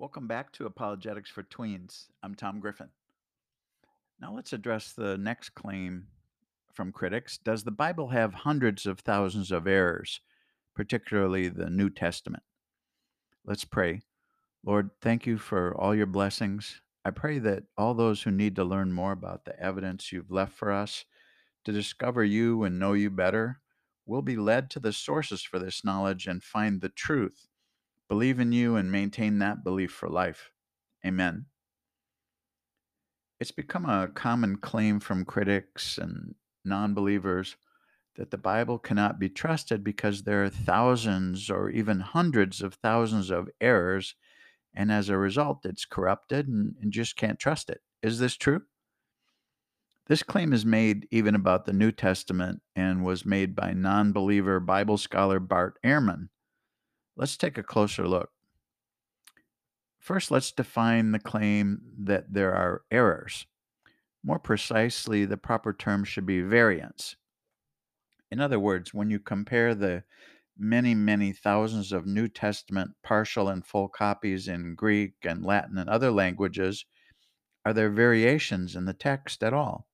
[0.00, 2.06] Welcome back to Apologetics for Tweens.
[2.22, 2.88] I'm Tom Griffin.
[4.18, 6.06] Now let's address the next claim
[6.72, 7.36] from critics.
[7.36, 10.22] Does the Bible have hundreds of thousands of errors,
[10.74, 12.42] particularly the New Testament?
[13.44, 14.00] Let's pray.
[14.64, 16.80] Lord, thank you for all your blessings.
[17.04, 20.54] I pray that all those who need to learn more about the evidence you've left
[20.54, 21.04] for us
[21.66, 23.60] to discover you and know you better
[24.06, 27.49] will be led to the sources for this knowledge and find the truth
[28.10, 30.50] believe in you, and maintain that belief for life.
[31.06, 31.46] Amen.
[33.38, 37.56] It's become a common claim from critics and non believers
[38.16, 43.30] that the Bible cannot be trusted because there are thousands or even hundreds of thousands
[43.30, 44.16] of errors,
[44.74, 47.80] and as a result, it's corrupted and, and just can't trust it.
[48.02, 48.62] Is this true?
[50.08, 54.58] This claim is made even about the New Testament and was made by non believer
[54.58, 56.28] Bible scholar Bart Ehrman
[57.20, 58.30] Let's take a closer look.
[59.98, 63.44] First, let's define the claim that there are errors.
[64.24, 67.16] More precisely, the proper term should be variants.
[68.30, 70.02] In other words, when you compare the
[70.56, 75.90] many, many thousands of New Testament partial and full copies in Greek and Latin and
[75.90, 76.86] other languages,
[77.66, 79.86] are there variations in the text at all?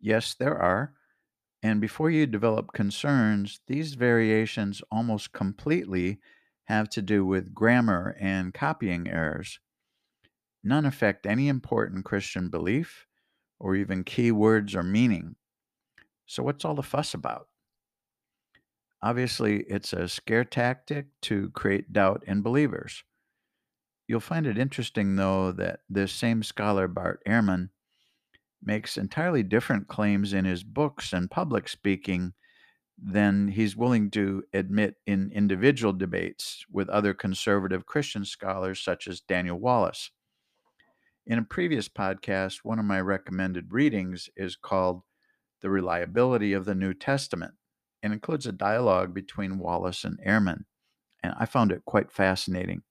[0.00, 0.94] Yes, there are,
[1.62, 6.18] and before you develop concerns, these variations almost completely
[6.64, 9.60] have to do with grammar and copying errors.
[10.62, 13.06] None affect any important Christian belief
[13.58, 15.36] or even key words or meaning.
[16.26, 17.48] So, what's all the fuss about?
[19.02, 23.04] Obviously, it's a scare tactic to create doubt in believers.
[24.08, 27.70] You'll find it interesting, though, that this same scholar, Bart Ehrman,
[28.62, 32.32] makes entirely different claims in his books and public speaking
[32.98, 39.20] than he's willing to admit in individual debates with other conservative Christian scholars such as
[39.20, 40.10] Daniel Wallace.
[41.26, 45.02] In a previous podcast, one of my recommended readings is called
[45.60, 47.54] The Reliability of the New Testament
[48.02, 50.64] and includes a dialogue between Wallace and Ehrman.
[51.22, 52.82] And I found it quite fascinating.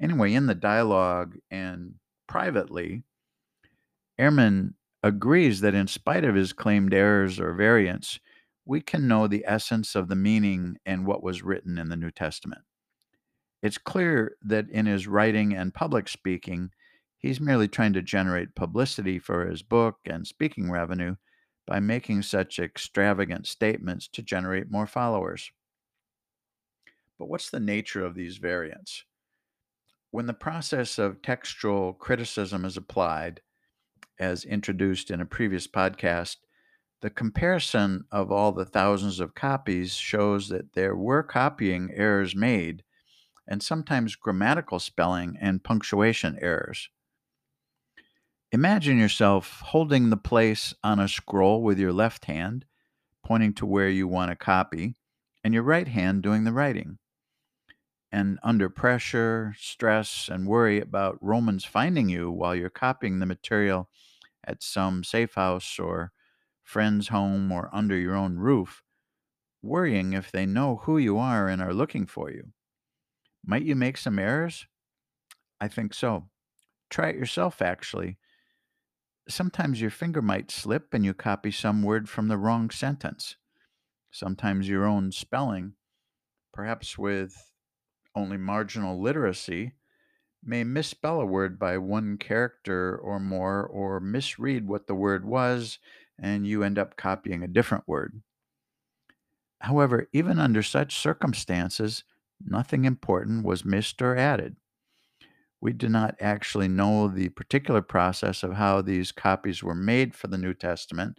[0.00, 1.94] Anyway, in the dialogue and
[2.28, 3.02] privately,
[4.18, 8.18] Ehrman agrees that in spite of his claimed errors or variants,
[8.64, 12.10] we can know the essence of the meaning and what was written in the New
[12.10, 12.62] Testament.
[13.62, 16.70] It's clear that in his writing and public speaking,
[17.16, 21.16] he's merely trying to generate publicity for his book and speaking revenue
[21.66, 25.50] by making such extravagant statements to generate more followers.
[27.18, 29.04] But what's the nature of these variants?
[30.10, 33.40] When the process of textual criticism is applied,
[34.18, 36.36] as introduced in a previous podcast,
[37.00, 42.82] the comparison of all the thousands of copies shows that there were copying errors made,
[43.46, 46.90] and sometimes grammatical spelling and punctuation errors.
[48.50, 52.64] Imagine yourself holding the place on a scroll with your left hand,
[53.24, 54.96] pointing to where you want to copy,
[55.44, 56.98] and your right hand doing the writing.
[58.10, 63.90] And under pressure, stress, and worry about Romans finding you while you're copying the material
[64.44, 66.12] at some safe house or
[66.62, 68.82] friend's home or under your own roof,
[69.62, 72.52] worrying if they know who you are and are looking for you.
[73.44, 74.66] Might you make some errors?
[75.60, 76.28] I think so.
[76.90, 78.16] Try it yourself, actually.
[79.28, 83.36] Sometimes your finger might slip and you copy some word from the wrong sentence.
[84.10, 85.74] Sometimes your own spelling,
[86.54, 87.52] perhaps with
[88.18, 89.72] only marginal literacy,
[90.44, 95.78] may misspell a word by one character or more, or misread what the word was,
[96.18, 98.20] and you end up copying a different word.
[99.60, 102.04] However, even under such circumstances,
[102.44, 104.56] nothing important was missed or added.
[105.60, 110.28] We do not actually know the particular process of how these copies were made for
[110.28, 111.18] the New Testament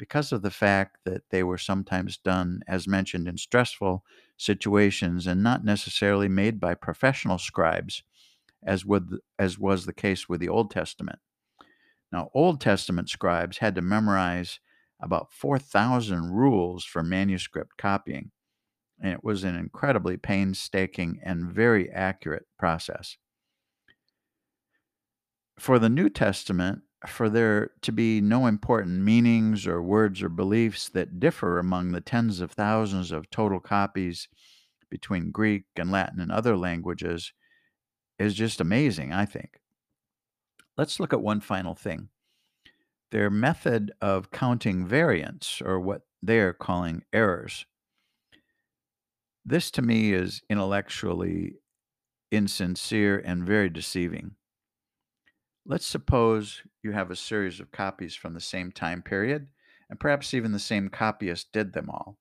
[0.00, 4.02] because of the fact that they were sometimes done, as mentioned, in stressful
[4.38, 8.02] situations and not necessarily made by professional scribes
[8.62, 11.18] as, with, as was the case with the Old Testament.
[12.10, 14.58] Now, Old Testament scribes had to memorize
[15.02, 18.30] about 4,000 rules for manuscript copying,
[19.02, 23.18] and it was an incredibly painstaking and very accurate process.
[25.58, 30.88] For the New Testament, for there to be no important meanings or words or beliefs
[30.90, 34.28] that differ among the tens of thousands of total copies
[34.90, 37.32] between Greek and Latin and other languages,
[38.18, 39.60] is just amazing, I think.
[40.76, 42.08] Let's look at one final thing.
[43.10, 47.66] Their method of counting variants, or what they're calling errors.
[49.44, 51.54] This to me is intellectually
[52.30, 54.32] insincere, and very deceiving.
[55.66, 59.48] Let's suppose you have a series of copies from the same time period,
[59.88, 62.18] and perhaps even the same copyist did them all.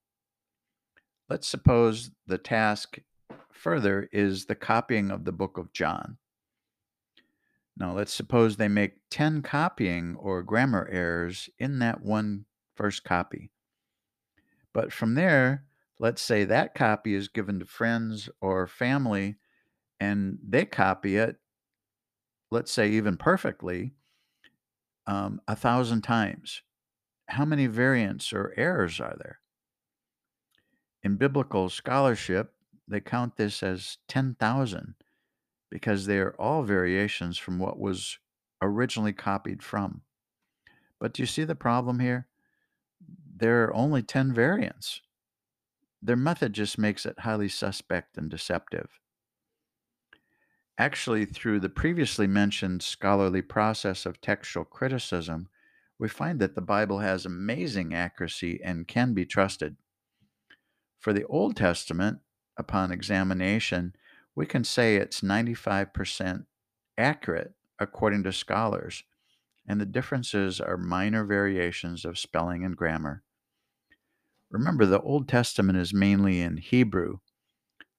[1.29, 2.99] Let's suppose the task
[3.51, 6.17] further is the copying of the book of John.
[7.77, 12.45] Now, let's suppose they make 10 copying or grammar errors in that one
[12.75, 13.51] first copy.
[14.73, 15.63] But from there,
[15.97, 19.37] let's say that copy is given to friends or family
[19.99, 21.37] and they copy it,
[22.51, 23.93] let's say even perfectly,
[25.07, 26.61] um, a thousand times.
[27.27, 29.39] How many variants or errors are there?
[31.03, 32.53] In biblical scholarship,
[32.87, 34.95] they count this as 10,000
[35.69, 38.17] because they are all variations from what was
[38.61, 40.01] originally copied from.
[40.99, 42.27] But do you see the problem here?
[43.35, 45.01] There are only 10 variants.
[46.01, 48.99] Their method just makes it highly suspect and deceptive.
[50.79, 55.49] Actually, through the previously mentioned scholarly process of textual criticism,
[55.99, 59.75] we find that the Bible has amazing accuracy and can be trusted.
[60.97, 62.19] For the Old Testament,
[62.55, 63.93] upon examination,
[64.35, 66.45] we can say it's 95%
[66.97, 69.03] accurate according to scholars,
[69.67, 73.21] and the differences are minor variations of spelling and grammar.
[74.49, 77.19] Remember, the Old Testament is mainly in Hebrew.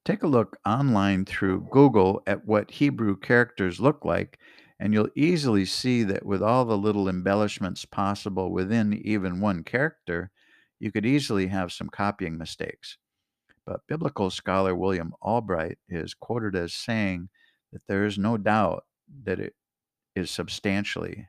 [0.04, 4.38] Take a look online through Google at what Hebrew characters look like,
[4.78, 10.30] and you'll easily see that with all the little embellishments possible within even one character,
[10.78, 12.96] you could easily have some copying mistakes.
[13.66, 17.28] But biblical scholar William Albright is quoted as saying
[17.72, 18.84] that there is no doubt
[19.24, 19.54] that it
[20.16, 21.28] is substantially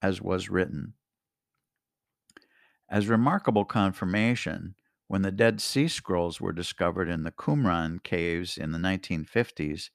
[0.00, 0.94] as was written.
[2.88, 4.74] As remarkable confirmation,
[5.06, 9.90] when the Dead Sea Scrolls were discovered in the Qumran caves in the 1950s,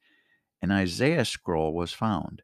[0.61, 2.44] an Isaiah scroll was found.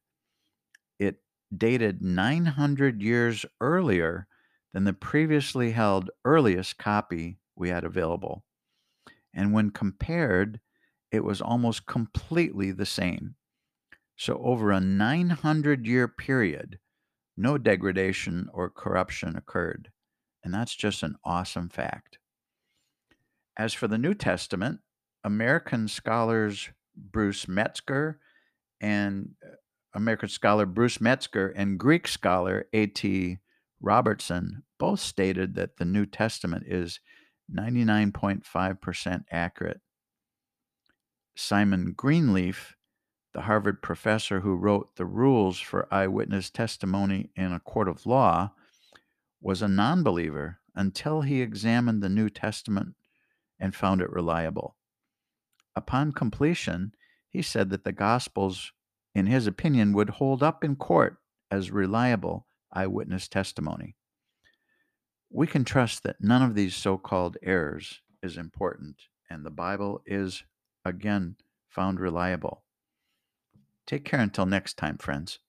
[0.97, 1.21] It
[1.55, 4.27] dated 900 years earlier
[4.73, 8.43] than the previously held earliest copy we had available.
[9.33, 10.59] And when compared,
[11.11, 13.35] it was almost completely the same.
[14.17, 16.79] So, over a 900 year period,
[17.37, 19.91] no degradation or corruption occurred.
[20.43, 22.17] And that's just an awesome fact.
[23.57, 24.79] As for the New Testament,
[25.23, 28.19] American scholars Bruce Metzger
[28.81, 29.55] and uh,
[29.93, 33.37] American scholar Bruce Metzger and Greek scholar A.T.
[33.81, 36.99] Robertson both stated that the New Testament is
[37.53, 39.81] 99.5% accurate.
[41.35, 42.75] Simon Greenleaf,
[43.33, 48.51] the Harvard professor who wrote the rules for eyewitness testimony in a court of law,
[49.41, 52.95] was a non believer until he examined the New Testament
[53.59, 54.75] and found it reliable.
[55.75, 56.93] Upon completion,
[57.29, 58.71] he said that the Gospels,
[59.13, 61.17] in his opinion, would hold up in court
[61.51, 63.95] as reliable eyewitness testimony
[65.35, 68.95] we can trust that none of these so called errors is important,
[69.29, 70.43] and the Bible is,
[70.85, 71.35] again,
[71.67, 72.63] found reliable.
[73.85, 75.39] Take care until next time, friends.